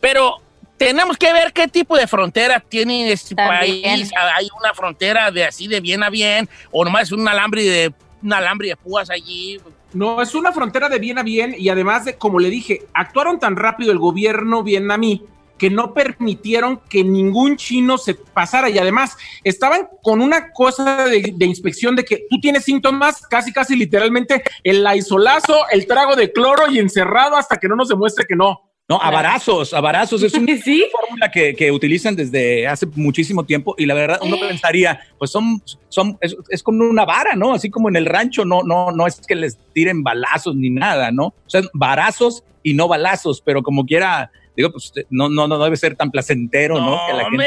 [0.00, 0.36] pero
[0.76, 4.10] tenemos que ver qué tipo de frontera tiene este país.
[4.36, 8.32] Hay una frontera de así de bien a bien, o nomás un alambre de un
[8.32, 9.60] alambre de púas allí.
[9.92, 13.40] No, es una frontera de bien a bien y además de, como le dije, actuaron
[13.40, 15.24] tan rápido el gobierno vietnamí
[15.58, 21.34] que no permitieron que ningún chino se pasara y además estaban con una cosa de,
[21.36, 26.32] de, inspección de que tú tienes síntomas, casi casi literalmente el aisolazo, el trago de
[26.32, 28.68] cloro y encerrado hasta que no nos demuestre que no.
[28.90, 33.92] No, abarazos, abarazos es una fórmula que, que, utilizan desde hace muchísimo tiempo y la
[33.92, 37.52] verdad uno pensaría, pues son, son es, como una vara, ¿no?
[37.52, 41.10] Así como en el rancho, no, no, no es que les tiren balazos ni nada,
[41.10, 41.26] ¿no?
[41.26, 45.76] O sea, varazos y no balazos, pero como quiera, digo, pues no, no, no debe
[45.76, 46.98] ser tan placentero, ¿no?
[47.06, 47.46] que la gente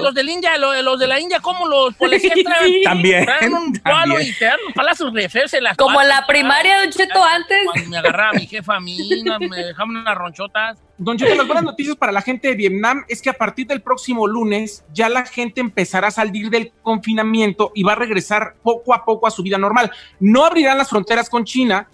[0.00, 2.82] los del India, los, de la India, ¿cómo los policías traen?
[2.82, 3.24] también.
[3.24, 7.58] Traen un palo y te dan palazos de las Como la primaria, Don Cheto, antes.
[7.64, 10.78] Cuando me agarraba mi jefa a mí, me dejaban unas ronchotas.
[10.98, 13.82] Don Cheto, las buenas noticias para la gente de Vietnam es que a partir del
[13.82, 18.94] próximo lunes ya la gente empezará a salir del confinamiento y va a regresar poco
[18.94, 19.92] a poco a su vida normal.
[20.18, 21.88] No abrirán las fronteras con China,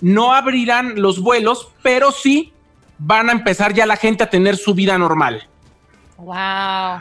[0.00, 2.52] no abrirán los vuelos, pero sí
[2.98, 5.48] van a empezar ya la gente a tener su vida normal.
[6.16, 7.00] Wow.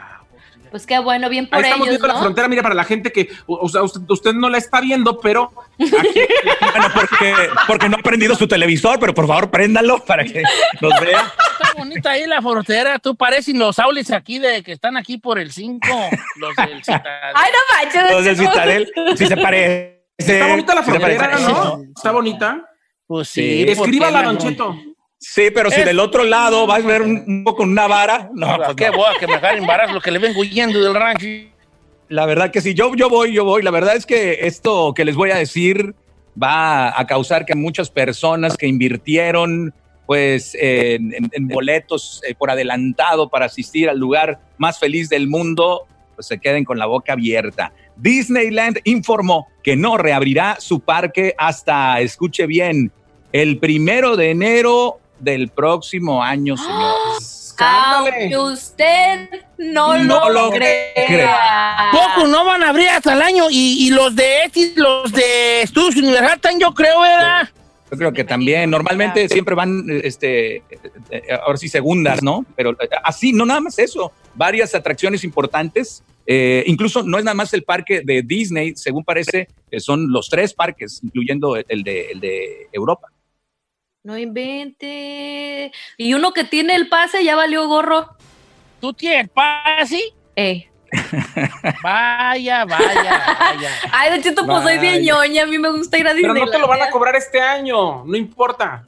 [0.69, 3.29] Pues qué bueno, bien por Ahí estamos viendo la frontera, mira, para la gente que,
[3.45, 6.19] o sea, usted, no la está viendo, pero aquí,
[6.73, 7.33] bueno, porque,
[7.67, 10.43] porque no ha prendido su televisor, pero por favor préndalo para que
[10.81, 11.33] nos vea.
[11.51, 15.39] Está bonita ahí la frontera, tú pareces los aulis aquí de que están aquí por
[15.39, 15.87] el 5,
[16.35, 17.33] los del Citadel.
[17.33, 18.11] Ay, no manches.
[18.11, 20.03] Los del Citadel, sí se parece.
[20.17, 21.81] Está bonita la frontera, ¿no?
[21.95, 22.69] Está bonita.
[23.05, 23.63] Pues sí.
[23.67, 24.75] Escríbala, Don Cheto.
[25.19, 28.75] Sí, pero si del otro lado vas a ver un, poco una vara, no, pues
[28.75, 31.27] qué boa que me agarren varas lo que le vengo huyendo del rancho.
[32.07, 33.63] La verdad que sí, yo, yo voy, yo voy.
[33.63, 35.95] La verdad es que esto que les voy a decir
[36.41, 39.73] va a causar que muchas personas que invirtieron
[40.05, 41.11] pues en,
[41.49, 46.63] boletos eh, por adelantado para asistir al lugar más feliz del mundo, pues se queden
[46.63, 47.73] con la boca abierta.
[47.97, 52.91] Disneyland informó que no reabrirá su parque hasta, escuche bien,
[53.33, 57.55] el primero de enero del próximo año, señores.
[57.59, 61.89] Aunque usted no, lo, crea.
[61.91, 66.39] Poco no van a abrir hasta el año y, los de los de Estudios Universal,
[66.59, 67.49] yo creo, ¿verdad?
[67.89, 70.61] Yo creo que también, normalmente siempre van, este,
[71.43, 72.45] ahora sí, segundas, ¿no?
[72.55, 77.35] Pero eh, así, no nada más eso, varias atracciones importantes, eh, incluso no es nada
[77.35, 82.19] más el parque de Disney, según parece, son los tres parques, incluyendo el de, el
[82.19, 83.07] de Europa.
[84.07, 85.69] No invente.
[85.97, 88.15] Y uno que tiene el pase ya valió gorro.
[88.79, 90.01] ¿Tú tienes el pase?
[90.33, 90.69] Eh.
[91.83, 93.69] Vaya, vaya, vaya.
[93.91, 96.31] Ay, de hecho, pues soy bien ñoña, a mí me gusta ir a Disney.
[96.31, 98.85] Pero no te lo van a cobrar este año, no importa.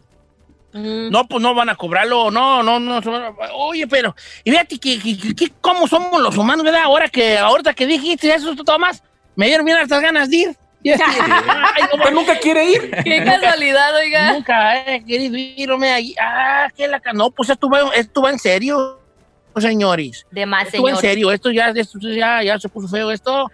[0.71, 1.09] Mm.
[1.09, 3.01] No, pues no van a cobrarlo, no, no, no.
[3.55, 4.99] Oye, pero, y fíjate que,
[5.35, 6.83] que, cómo somos los humanos, ¿verdad?
[6.83, 9.03] Ahora que, ahorita que dijiste eso, Tomás,
[9.35, 10.57] me dieron bien estas ganas de ir.
[10.85, 12.91] Ay, nunca quiere ir?
[13.03, 14.33] Qué casualidad, oiga.
[14.33, 16.15] Nunca he querido irme ahí.
[16.19, 17.01] Ah, qué la...
[17.13, 18.99] No, pues esto va, esto va en serio
[19.59, 20.25] señores.
[20.31, 23.49] De más, en serio, esto ya, esto ya, ya se puso feo esto.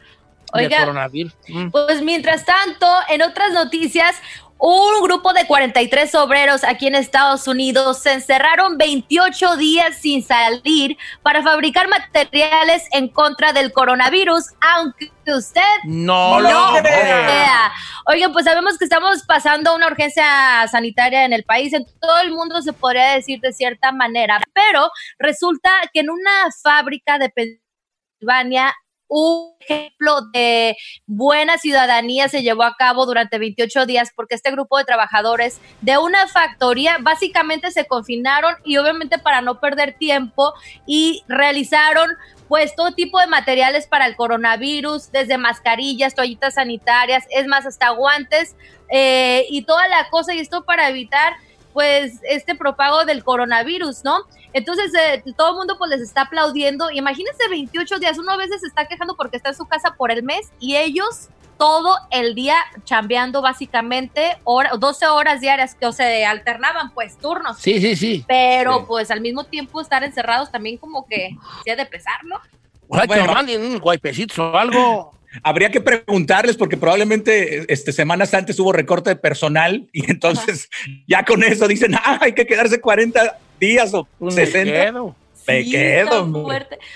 [0.53, 1.09] Oiga,
[1.47, 1.69] mm.
[1.69, 4.15] pues mientras tanto, en otras noticias,
[4.57, 10.97] un grupo de 43 obreros aquí en Estados Unidos se encerraron 28 días sin salir
[11.21, 17.71] para fabricar materiales en contra del coronavirus, aunque usted no, lo crea.
[18.07, 22.31] Oigan, pues sabemos que estamos pasando una urgencia sanitaria en el país, en todo el
[22.31, 24.89] mundo se podría decir de cierta manera, pero
[25.19, 28.73] resulta que en una fábrica de Pensilvania
[29.07, 34.77] un ejemplo de buena ciudadanía se llevó a cabo durante 28 días porque este grupo
[34.77, 40.53] de trabajadores de una factoría básicamente se confinaron y obviamente para no perder tiempo
[40.85, 42.09] y realizaron
[42.47, 47.89] pues todo tipo de materiales para el coronavirus, desde mascarillas, toallitas sanitarias, es más, hasta
[47.89, 48.55] guantes
[48.91, 51.33] eh, y toda la cosa y esto para evitar
[51.75, 54.19] pues este propago del coronavirus, ¿no?
[54.53, 56.89] Entonces eh, todo el mundo pues les está aplaudiendo.
[56.89, 60.09] Imagínense 28 días, uno a veces se está quejando porque está en su casa por
[60.09, 66.25] el mes y ellos todo el día chambeando básicamente 12 horas diarias que o se
[66.25, 67.57] alternaban pues turnos.
[67.59, 68.23] Sí, sí, sí.
[68.25, 71.35] Pero pues al mismo tiempo estar encerrados también como que
[71.65, 72.39] se ha de pesar, ¿no?
[72.87, 75.14] Bueno, manden un guaypecito o algo.
[75.43, 80.69] Habría que preguntarles porque probablemente este, semanas antes hubo recorte de personal y entonces
[81.07, 85.15] ya con eso dicen, ah, hay que quedarse 40 días o 60.
[85.47, 86.47] Me quedo.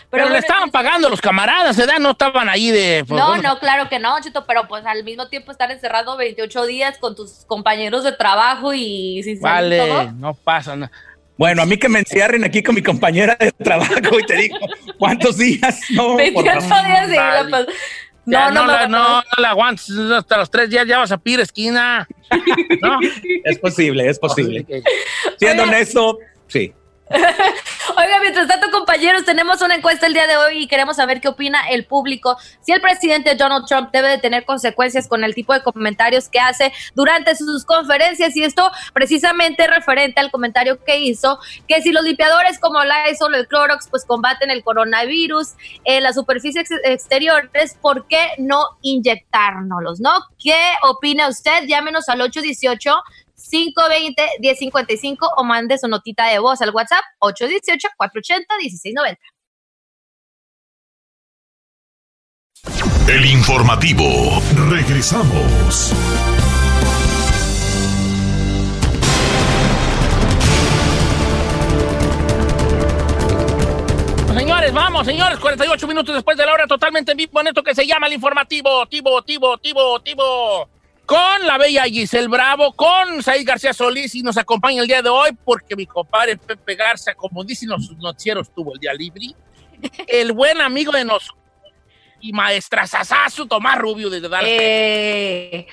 [0.09, 1.99] Pero, le estaban pagando los camaradas, ¿verdad?
[1.99, 3.05] No estaban ahí de...
[3.07, 6.65] Pues, no, no, claro que no, Chito, pero pues al mismo tiempo estar encerrado 28
[6.65, 10.91] días con tus compañeros de trabajo y sin Vale, no pasa nada.
[11.37, 14.57] Bueno, a mí que me encierren aquí con mi compañera de trabajo y te digo,
[14.99, 15.79] ¿cuántos días?
[15.91, 17.09] No, 28 días,
[18.29, 19.89] no, no, no, no, la aguantes.
[19.89, 22.07] Hasta los tres días ya vas a pedir esquina.
[22.81, 22.99] ¿No?
[23.43, 24.65] Es posible, es posible.
[25.37, 26.73] Siendo honesto, sí.
[27.09, 31.27] Oiga, mientras tanto, compañeros, tenemos una encuesta el día de hoy y queremos saber qué
[31.27, 32.37] opina el público.
[32.61, 36.39] Si el presidente Donald Trump debe de tener consecuencias con el tipo de comentarios que
[36.39, 42.03] hace durante sus conferencias y esto precisamente referente al comentario que hizo, que si los
[42.03, 45.53] limpiadores como Lysol o el Clorox pues combaten el coronavirus
[45.85, 50.11] en las superficies exteriores, ¿por qué no inyectárnoslos, no?
[50.37, 51.65] ¿Qué opina usted?
[51.65, 52.93] Llámenos al 818
[53.39, 59.17] 520-1055 o mande su notita de voz al WhatsApp 818-480-1690.
[63.07, 64.05] El informativo.
[64.69, 65.93] Regresamos.
[74.35, 77.73] Señores, vamos, señores, 48 minutos después de la hora, totalmente en vivo en esto que
[77.73, 78.85] se llama el informativo.
[78.85, 80.69] Tivo, tivo, tivo, tivo
[81.09, 85.09] con la bella Giselle Bravo, con Said García Solís y nos acompaña el día de
[85.09, 89.33] hoy porque mi compadre Pepe Garza, como dicen los noticieros, tuvo el día libre.
[90.07, 91.35] El buen amigo de nosotros
[92.21, 94.51] y maestra Sasasu Tomás Rubio de Dallas.
[94.51, 95.65] Eh,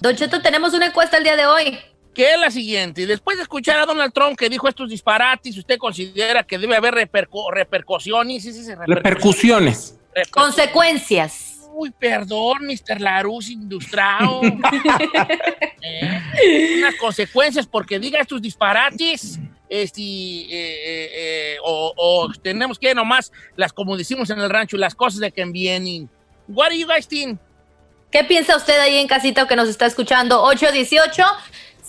[0.00, 1.78] don Cheto, tenemos una encuesta el día de hoy.
[2.12, 3.06] Que es la siguiente.
[3.06, 6.94] Después de escuchar a Donald Trump que dijo estos disparates, ¿usted considera que debe haber
[6.94, 8.66] repercusiones?
[8.88, 10.00] repercusiones.
[10.32, 11.49] Consecuencias.
[11.80, 13.00] Uy, perdón, Mr.
[13.00, 14.42] Larus Industrao.
[15.82, 16.74] ¿Eh?
[16.76, 19.40] Unas consecuencias porque diga estos disparates.
[19.66, 25.20] Este, eh, eh, o, tenemos que nomás, las como decimos en el rancho, las cosas
[25.20, 26.10] de que vienen.
[26.48, 27.40] What do you guys think?
[28.10, 30.42] ¿Qué piensa usted ahí en casita o que nos está escuchando?
[30.42, 31.24] 818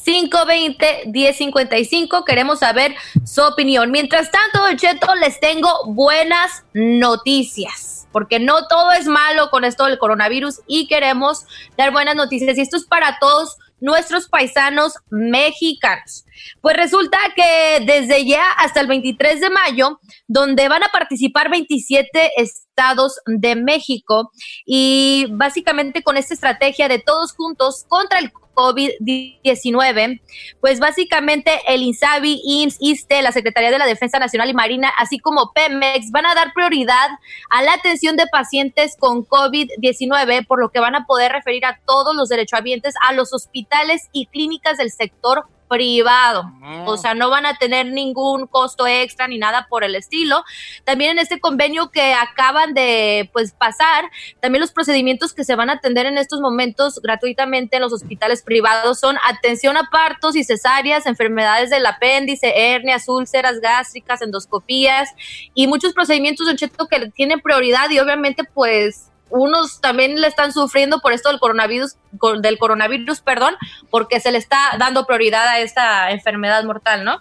[0.06, 2.24] 520-1055.
[2.26, 3.92] Queremos saber su opinión.
[3.92, 8.01] Mientras tanto, Cheto, les tengo buenas noticias.
[8.12, 11.46] Porque no todo es malo con esto del coronavirus y queremos
[11.78, 12.58] dar buenas noticias.
[12.58, 16.26] Y esto es para todos nuestros paisanos mexicanos.
[16.62, 22.32] Pues resulta que desde ya hasta el 23 de mayo, donde van a participar 27
[22.38, 24.32] estados de México
[24.66, 30.22] y básicamente con esta estrategia de todos juntos contra el COVID-19,
[30.60, 35.20] pues básicamente el INSABI, IMSS, ISTE, la Secretaría de la Defensa Nacional y Marina, así
[35.20, 37.10] como Pemex, van a dar prioridad
[37.50, 41.80] a la atención de pacientes con COVID-19, por lo que van a poder referir a
[41.86, 46.52] todos los derechohabientes a los hospitales y clínicas del sector privado.
[46.86, 50.44] O sea, no van a tener ningún costo extra ni nada por el estilo.
[50.84, 55.70] También en este convenio que acaban de pues pasar, también los procedimientos que se van
[55.70, 60.44] a atender en estos momentos gratuitamente en los hospitales privados son atención a partos y
[60.44, 65.10] cesáreas, enfermedades del apéndice, hernias, úlceras gástricas, endoscopías
[65.54, 70.52] y muchos procedimientos, Don Cheto, que tienen prioridad y obviamente pues unos también le están
[70.54, 71.96] sufriendo por esto del coronavirus,
[72.42, 73.56] del coronavirus, perdón,
[73.90, 77.20] porque se le está dando prioridad a esta enfermedad mortal, ¿no?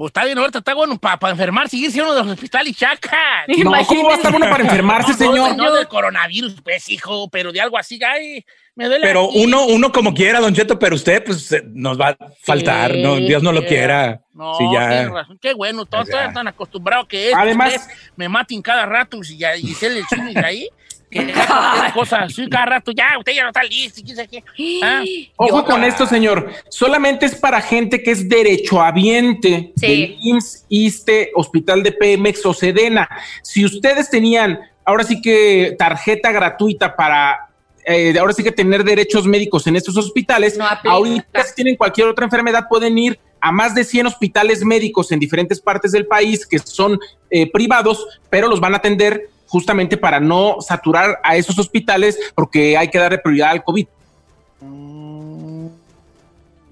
[0.00, 3.44] Pues está bien, ahorita está bueno para enfermar, seguir siendo de los hospitales, chaca.
[3.62, 5.54] No, ¿cómo va a estar bueno para enfermarse, señor?
[5.56, 8.42] No, del coronavirus, pues, hijo, pero de algo así, ay,
[8.74, 9.06] me duele.
[9.06, 13.16] Pero uno, uno como quiera, Don Cheto, pero usted, pues, nos va a faltar, ¿no?
[13.16, 14.22] Dios no lo quiera.
[14.32, 15.06] No, sí, ya.
[15.10, 15.38] razón.
[15.38, 17.36] Qué bueno, todos están tan acostumbrados que es.
[17.36, 20.02] Además, me maten cada rato y, ya, y se le
[20.42, 20.66] ahí
[21.10, 24.00] que cosas así cada rato, ya, usted ya no está listo,
[24.82, 25.02] ¿Ah?
[25.36, 26.52] Ojo con esto, señor.
[26.68, 29.86] Solamente es para gente que es derechohabiente sí.
[29.86, 33.08] del IMSS, ISTE, Hospital de PMX o Sedena.
[33.42, 37.50] Si ustedes tenían, ahora sí que tarjeta gratuita para
[37.84, 42.24] eh, ahora sí que tener derechos médicos en estos hospitales, ahorita si tienen cualquier otra
[42.24, 46.58] enfermedad pueden ir a más de 100 hospitales médicos en diferentes partes del país que
[46.58, 52.16] son eh, privados, pero los van a atender justamente para no saturar a esos hospitales
[52.36, 53.86] porque hay que darle prioridad al COVID.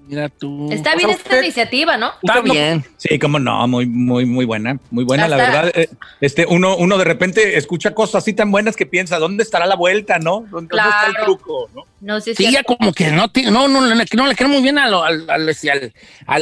[0.09, 0.71] Mira tú.
[0.71, 2.11] Está bien esta iniciativa, ¿no?
[2.23, 2.83] Está bien.
[2.97, 5.71] Sí, como no, muy, muy, muy buena, muy buena, la verdad.
[5.75, 5.87] Eh,
[6.19, 9.75] este, uno, uno de repente escucha cosas así tan buenas que piensa, ¿dónde estará la
[9.75, 10.47] vuelta, no?
[10.49, 11.85] ¿Dónde, está el truco, no?
[12.01, 14.79] no sí, sí, ya como que no, no, no, no, no le queda muy bien
[14.79, 15.55] al, al,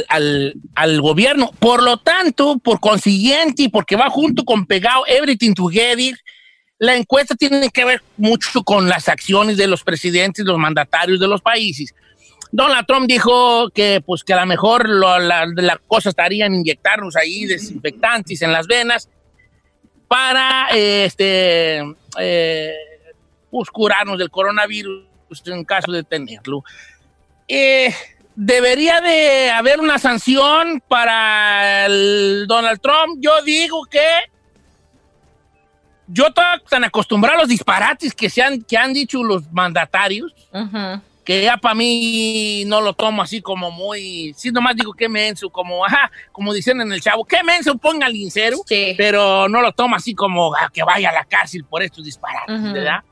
[0.08, 1.50] al, al, gobierno.
[1.58, 6.18] Por lo tanto, por consiguiente, y porque va junto con pegado Everything Together,
[6.78, 11.28] la encuesta tiene que ver mucho con las acciones de los presidentes, los mandatarios de
[11.28, 11.92] los países
[12.50, 17.46] Donald Trump dijo que, pues, que a lo mejor la, cosa estaría en inyectarnos ahí
[17.46, 19.08] desinfectantes en las venas
[20.06, 21.82] para este,
[22.18, 22.74] eh,
[23.50, 25.04] pues, curarnos del coronavirus
[25.46, 26.64] en caso de tenerlo.
[27.46, 27.94] Eh,
[28.34, 33.18] debería de haber una sanción para el Donald Trump.
[33.20, 34.06] Yo digo que
[36.06, 40.32] yo estoy tan acostumbrado a los disparates que, se han, que han dicho los mandatarios
[41.28, 45.50] que ya para mí no lo tomo así como muy, sí, nomás digo que menso,
[45.50, 48.56] como, ajá, como dicen en el chavo, que menso, ponga el lincero,
[48.96, 52.72] pero no lo tomo así como ah, que vaya a la cárcel por estos disparates,
[52.72, 53.02] ¿verdad?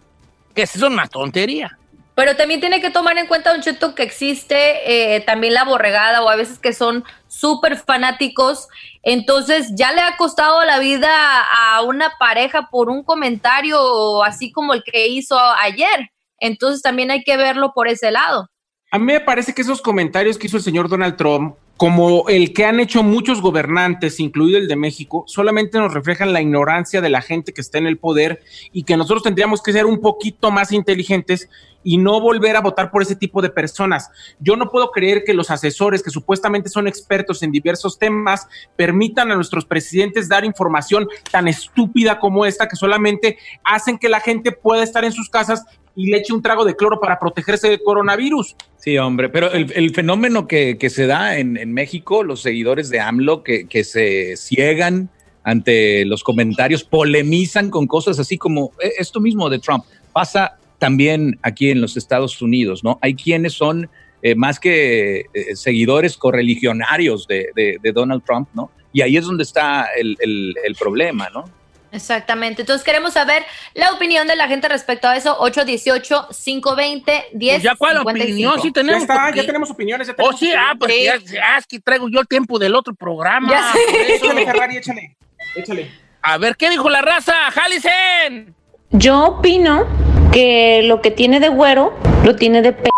[0.54, 1.78] Que eso es una tontería.
[2.14, 6.22] Pero también tiene que tomar en cuenta, Don Cheto, que existe eh, también la borregada
[6.22, 8.68] o a veces que son súper fanáticos.
[9.02, 11.10] Entonces ya le ha costado la vida
[11.42, 16.10] a una pareja por un comentario así como el que hizo ayer.
[16.38, 18.48] Entonces también hay que verlo por ese lado.
[18.92, 22.54] A mí me parece que esos comentarios que hizo el señor Donald Trump, como el
[22.54, 27.10] que han hecho muchos gobernantes, incluido el de México, solamente nos reflejan la ignorancia de
[27.10, 30.50] la gente que está en el poder y que nosotros tendríamos que ser un poquito
[30.50, 31.50] más inteligentes
[31.82, 34.10] y no volver a votar por ese tipo de personas.
[34.38, 39.30] Yo no puedo creer que los asesores, que supuestamente son expertos en diversos temas, permitan
[39.30, 44.52] a nuestros presidentes dar información tan estúpida como esta, que solamente hacen que la gente
[44.52, 45.64] pueda estar en sus casas
[45.96, 48.54] y le eche un trago de cloro para protegerse del coronavirus.
[48.76, 53.66] Sí, hombre, pero el, fenómeno que, se da en, México, los seguidores de AMLO que,
[53.66, 55.08] que se ciegan
[55.42, 59.84] ante los comentarios, polemizan con cosas así como eh, esto mismo de Trump.
[60.12, 62.98] Pasa también aquí en los Estados Unidos, ¿no?
[63.00, 63.88] Hay quienes son
[64.22, 68.70] eh, más que eh, seguidores correligionarios de, de, Donald Trump, ¿no?
[68.92, 71.44] Y ahí es donde está el, el problema, ¿no?
[71.92, 72.62] Exactamente.
[72.62, 75.38] Entonces queremos saber la opinión de la gente respecto a eso.
[75.38, 77.30] 818-520-10.
[77.32, 79.06] Pues ya cuál opinión, sí tenemos.
[79.06, 80.06] Ya, está, ya tenemos opiniones.
[80.08, 82.74] Ya tenemos oh, sí, ah, pues Ya, ah, es que traigo yo el tiempo del
[82.74, 83.50] otro programa.
[83.50, 83.72] Ya
[84.14, 85.16] Échale, Ferrari, échale.
[85.54, 85.90] Échale.
[86.22, 87.34] A ver, ¿qué dijo la raza?
[87.52, 88.54] ¡Jalisen!
[88.90, 89.86] Yo opino
[90.32, 92.90] que lo que tiene de güero lo tiene de p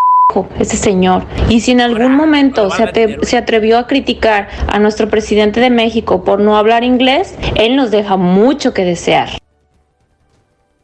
[0.59, 1.24] ese señor.
[1.49, 6.41] Y si en algún momento se, atrevió a criticar a nuestro presidente de México por
[6.41, 9.31] no hablar inglés, él nos deja mucho que desear.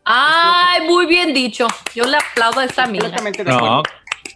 [0.04, 1.66] Ay, muy bien dicho.
[1.94, 3.10] Yo le aplaudo a esta amiga.
[3.44, 3.82] No,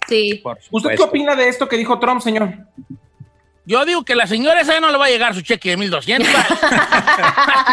[0.06, 0.42] Sí.
[0.70, 2.54] ¿Usted qué opina de esto que dijo Trump, señor?
[3.66, 6.26] Yo digo que la señora esa no le va a llegar su cheque de 1200.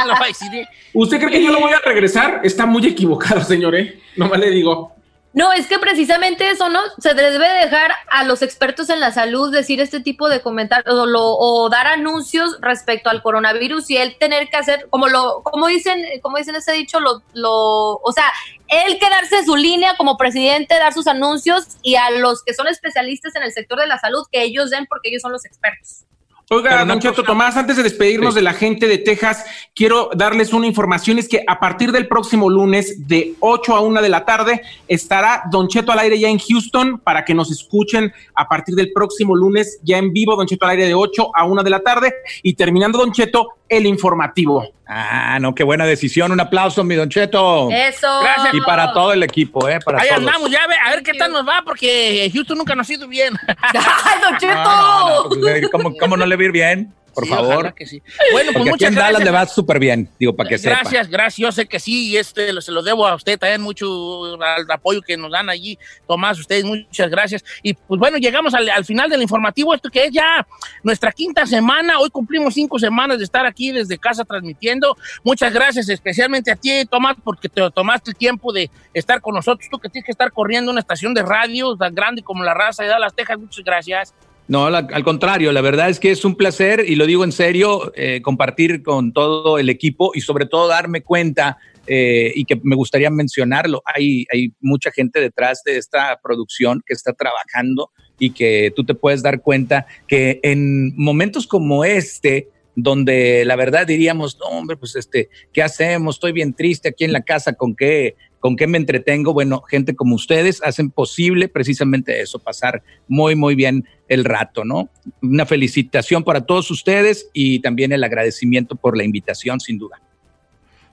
[0.06, 0.68] Lo va a decir, ¿eh?
[0.94, 2.42] ¿Usted cree que yo lo voy a regresar?
[2.44, 4.02] Está muy equivocado, señor, ¿eh?
[4.18, 4.96] Nomás le digo.
[5.36, 6.80] No, es que precisamente eso, ¿no?
[6.98, 11.38] Se debe dejar a los expertos en la salud decir este tipo de comentarios o,
[11.38, 16.06] o dar anuncios respecto al coronavirus y él tener que hacer, como lo, como dicen,
[16.22, 18.32] como dicen ese dicho, lo, lo, o sea,
[18.70, 22.70] él quedarse en su línea como presidente, dar sus anuncios y a los que son
[22.70, 26.06] especialistas en el sector de la salud que ellos den porque ellos son los expertos.
[26.52, 28.40] Oiga, don Cheto Tomás, antes de despedirnos Sí.
[28.40, 29.44] de la gente de Texas,
[29.74, 34.00] quiero darles una información, es que a partir del próximo lunes, de 8 a 1
[34.04, 38.14] de la tarde, estará Don Cheto al aire ya en Houston, para que nos escuchen
[38.36, 41.46] a partir del próximo lunes, ya en vivo, Don Cheto al aire de 8 a
[41.46, 44.68] 1 de la tarde, y terminando Don Cheto, el informativo.
[44.88, 46.32] Ah, no, qué buena decisión.
[46.32, 47.70] Un aplauso, mi Don Cheto.
[47.72, 48.20] Eso.
[48.22, 48.54] Gracias.
[48.54, 49.80] Y para todo el equipo, ¿eh?
[49.84, 50.20] Para Ahí todos.
[50.20, 53.08] andamos, ya ve, a ver qué tal nos va, porque Houston nunca nos ha ido
[53.08, 53.34] bien.
[53.48, 54.54] ¡Ay, Don Cheto!
[54.54, 56.94] No, no, no, pues, ¿cómo, cómo no le va a ir bien?
[57.16, 57.74] Por Sí, favor.
[57.74, 58.02] que sí.
[58.34, 60.82] Bueno, pues Porque aquí muchas en Dallas le va súper bien, digo, para que sepa.
[60.82, 61.38] Gracias, gracias.
[61.38, 65.02] Yo sé que sí, y este se lo debo a usted también mucho al apoyo
[65.02, 65.80] que nos dan allí.
[66.08, 67.44] Tomás, ustedes, muchas gracias.
[67.64, 70.46] Y pues bueno, llegamos al, al final del informativo, esto que es ya
[70.84, 72.00] nuestra quinta semana.
[72.00, 74.98] Hoy cumplimos cinco semanas de estar aquí desde casa transmitiendo.
[75.24, 79.70] Muchas gracias, especialmente a ti, Tomás, porque te tomaste el tiempo de estar con nosotros.
[79.72, 82.84] Tú que tienes que estar corriendo una estación de radio tan grande como la raza
[82.84, 83.40] de Dallas, Texas.
[83.40, 84.14] Muchas gracias.
[84.48, 87.32] No, la- al contrario, la verdad es que es un placer, y lo digo en
[87.32, 92.60] serio, eh, compartir con todo el equipo y sobre todo darme cuenta, eh, y que
[92.64, 94.26] me gustaría mencionarlo, hay,
[94.60, 99.42] mucha gente detrás de esta producción que está trabajando y que tú te puedes dar
[99.42, 105.62] cuenta que en momentos como este, donde la verdad diríamos, no, hombre, pues este, ¿qué
[105.62, 106.16] hacemos?
[106.16, 108.16] Estoy bien triste aquí en la casa, ¿con qué,
[108.46, 109.34] con qué me entretengo?
[109.34, 114.88] Bueno, gente como ustedes hacen posible precisamente eso, pasar muy, muy bien el rato, ¿no?
[115.24, 120.00] Una felicitación para todos ustedes y también el agradecimiento por la invitación, sin duda.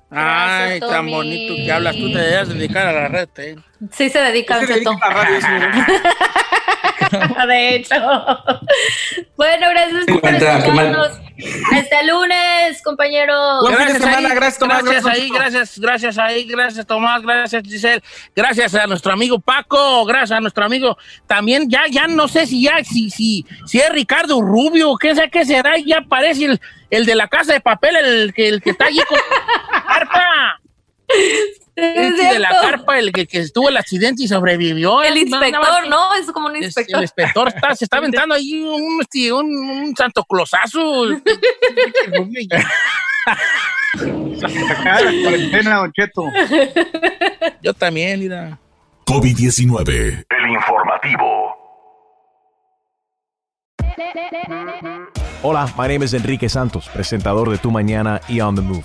[0.08, 1.12] Ay, tan Tommy.
[1.12, 1.94] bonito que hablas.
[1.94, 3.56] Tú te debes dedicar a la red, ¿eh?
[3.90, 5.38] Sí se dedica, a la radio.
[7.48, 7.94] De hecho.
[9.36, 11.20] Bueno, gracias por escucharnos.
[11.72, 13.62] Hasta el lunes, compañeros.
[13.62, 17.22] Buen fin de Gracias, ahí, gracias, Tomás, Gracias, gracias, ahí, gracias, gracias ahí, gracias Tomás,
[17.22, 18.02] gracias Giselle,
[18.36, 20.96] gracias a nuestro amigo Paco, gracias a nuestro amigo
[21.26, 25.30] también, ya, ya no sé si ya, si, si, si es Ricardo Rubio, qué sé
[25.30, 26.60] qué será, ya parece el,
[26.90, 29.18] el de la casa de papel, el que, el que está allí con.
[30.02, 30.61] Es
[31.74, 35.02] Este de la carpa, el que, que estuvo el accidente y sobrevivió.
[35.02, 36.14] El inspector, ¿no?
[36.16, 36.98] Es como un es- inspector.
[36.98, 39.00] el inspector está, se está aventando ahí un,
[39.32, 41.06] un, un santo closazo.
[45.22, 46.24] cuarentena, Don Cheto.
[47.62, 48.58] Yo también, mira.
[49.06, 50.26] COVID-19.
[50.28, 51.56] El informativo.
[55.42, 58.84] Hola, my name is Enrique Santos, presentador de Tu Mañana y On the Move.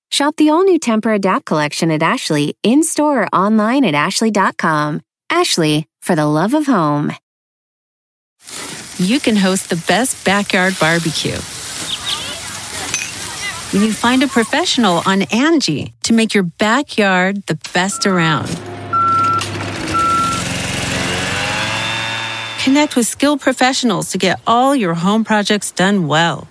[0.11, 5.01] Shop the all new Temper Adapt collection at Ashley in store or online at ashley.com.
[5.29, 7.13] Ashley, for the love of home.
[8.97, 11.37] You can host the best backyard barbecue.
[13.71, 18.49] When you find a professional on Angie to make your backyard the best around.
[22.65, 26.49] Connect with skilled professionals to get all your home projects done well.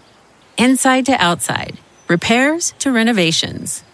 [0.56, 1.76] Inside to outside,
[2.10, 3.84] repairs to renovations.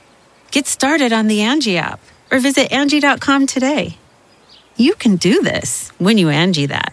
[0.51, 2.01] Get started on the Angie app
[2.33, 3.99] or visit Angie.com today.
[4.77, 6.93] You can do this when you Angie that.